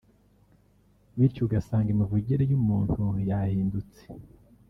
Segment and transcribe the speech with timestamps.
[1.17, 4.01] bityo ugasanga imivugire y’umuntu yahindutse